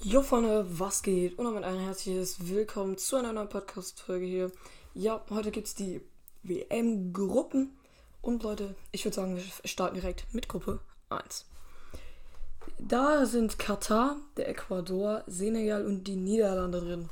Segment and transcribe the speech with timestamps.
[0.00, 1.36] Jo Freunde, was geht?
[1.40, 4.52] Und damit ein herzliches Willkommen zu einer neuen Podcast-Folge hier.
[4.94, 6.00] Ja, heute gibt es die
[6.44, 7.76] WM-Gruppen.
[8.22, 11.46] Und Leute, ich würde sagen, wir starten direkt mit Gruppe 1.
[12.78, 17.10] Da sind Katar, der Ecuador, Senegal und die Niederlande drin.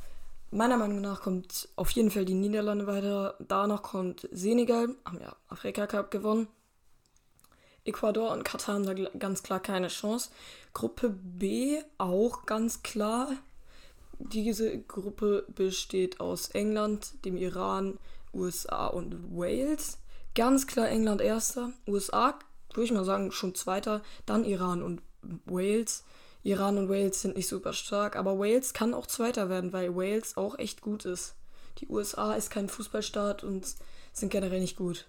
[0.52, 3.34] Meiner Meinung nach kommt auf jeden Fall die Niederlande weiter.
[3.40, 6.46] Danach kommt Senegal, haben ja Afrika Cup gewonnen.
[7.86, 10.30] Ecuador und Katar haben da ganz klar keine Chance.
[10.72, 13.30] Gruppe B auch ganz klar.
[14.18, 17.98] Diese Gruppe besteht aus England, dem Iran,
[18.32, 19.98] USA und Wales.
[20.34, 22.38] Ganz klar England erster, USA
[22.76, 25.02] würde ich mal sagen schon zweiter, dann Iran und
[25.46, 26.04] Wales.
[26.42, 30.36] Iran und Wales sind nicht super stark, aber Wales kann auch zweiter werden, weil Wales
[30.36, 31.34] auch echt gut ist.
[31.78, 33.66] Die USA ist kein Fußballstaat und
[34.12, 35.08] sind generell nicht gut.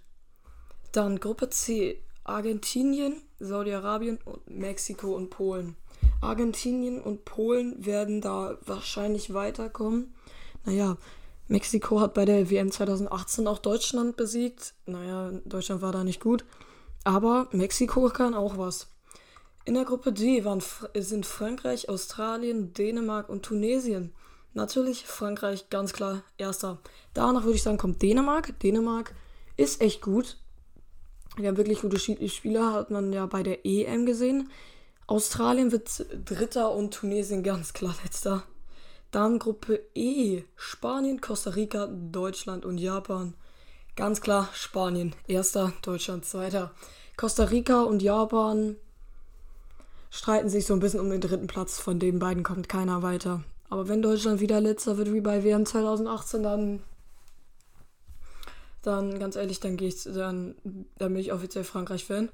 [0.91, 5.75] Dann Gruppe C, Argentinien, Saudi-Arabien und Mexiko und Polen.
[6.21, 10.13] Argentinien und Polen werden da wahrscheinlich weiterkommen.
[10.65, 10.97] Naja,
[11.47, 14.73] Mexiko hat bei der WM 2018 auch Deutschland besiegt.
[14.85, 16.43] Naja, Deutschland war da nicht gut.
[17.03, 18.87] Aber Mexiko kann auch was.
[19.63, 20.61] In der Gruppe D waren,
[20.95, 24.13] sind Frankreich, Australien, Dänemark und Tunesien.
[24.53, 26.79] Natürlich Frankreich ganz klar erster.
[27.13, 28.59] Danach würde ich sagen, kommt Dänemark.
[28.59, 29.13] Dänemark
[29.55, 30.37] ist echt gut.
[31.37, 34.49] Wir haben wirklich gute Spieler, hat man ja bei der EM gesehen.
[35.05, 38.43] Australien wird Dritter und Tunesien ganz klar letzter.
[39.11, 40.43] Dann Gruppe E.
[40.55, 43.35] Spanien, Costa Rica, Deutschland und Japan.
[43.95, 45.15] Ganz klar Spanien.
[45.27, 46.71] Erster, Deutschland zweiter.
[47.15, 48.75] Costa Rica und Japan
[50.09, 51.79] streiten sich so ein bisschen um den dritten Platz.
[51.79, 53.43] Von den beiden kommt keiner weiter.
[53.69, 56.81] Aber wenn Deutschland wieder letzter wird wie bei WM 2018, dann
[58.87, 60.55] dann ganz ehrlich, dann gehe ich, dann,
[60.97, 62.29] dann bin ich offiziell Frankreich-Fan.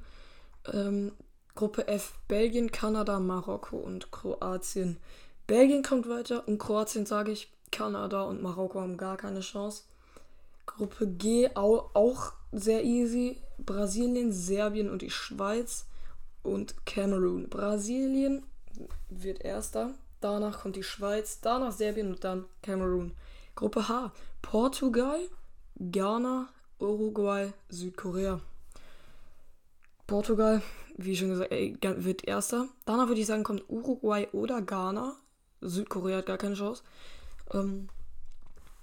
[0.72, 1.12] Ähm,
[1.56, 4.98] Gruppe F, Belgien, Kanada, Marokko und Kroatien.
[5.46, 9.84] Belgien kommt weiter und Kroatien sage ich, Kanada und Marokko haben gar keine Chance.
[10.66, 13.42] Gruppe G auch, auch sehr easy.
[13.58, 15.86] Brasilien, Serbien und die Schweiz
[16.44, 17.50] und Kamerun.
[17.50, 18.44] Brasilien
[19.10, 23.14] wird erster, danach kommt die Schweiz, danach Serbien und dann Kamerun.
[23.56, 24.12] Gruppe H,
[24.42, 25.20] Portugal,
[25.80, 28.40] Ghana, Uruguay, Südkorea.
[30.08, 30.62] Portugal,
[30.98, 32.68] wie schon gesagt, wird erster.
[32.86, 35.16] Danach würde ich sagen, kommt Uruguay oder Ghana.
[35.62, 36.84] Südkorea hat gar keine Chance.
[37.52, 37.90] Ähm,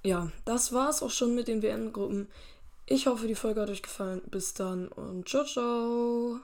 [0.03, 2.29] ja, das war's auch schon mit den WM-Gruppen.
[2.87, 4.23] Ich hoffe, die Folge hat euch gefallen.
[4.31, 6.41] Bis dann und ciao, ciao.